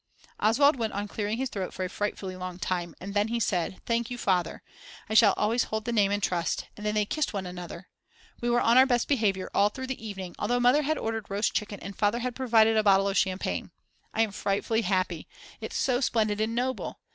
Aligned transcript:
Oswald 0.39 0.77
went 0.77 0.93
on 0.93 1.07
clearing 1.07 1.37
his 1.37 1.49
throat 1.49 1.75
for 1.75 1.85
a 1.85 1.87
frightfully 1.87 2.35
long 2.35 2.57
time, 2.57 2.95
and 2.99 3.13
then 3.13 3.27
he 3.27 3.39
said: 3.39 3.77
Thank 3.85 4.09
you, 4.09 4.17
Father, 4.17 4.63
I 5.07 5.13
shall 5.13 5.35
always 5.37 5.65
hold 5.65 5.85
the 5.85 5.91
name 5.91 6.11
in 6.11 6.21
trust, 6.21 6.65
and 6.75 6.83
then 6.83 6.95
they 6.95 7.05
kissed 7.05 7.33
one 7.33 7.45
another. 7.45 7.87
We 8.41 8.49
were 8.49 8.61
on 8.61 8.79
our 8.79 8.87
best 8.87 9.07
behaviour 9.07 9.51
all 9.53 9.69
through 9.69 9.85
the 9.85 10.03
evening, 10.03 10.35
although 10.39 10.59
Mother 10.59 10.81
had 10.81 10.97
ordered 10.97 11.29
roast 11.29 11.53
chicken 11.53 11.79
and 11.81 11.95
Father 11.95 12.17
had 12.17 12.33
provided 12.35 12.77
a 12.77 12.83
bottle 12.83 13.07
of 13.07 13.15
champagne. 13.15 13.69
I 14.11 14.23
am 14.23 14.31
frightfully 14.31 14.81
happy; 14.81 15.27
it's 15.59 15.77
so 15.77 16.01
splendid 16.01 16.41
and 16.41 16.55
noble. 16.55 16.99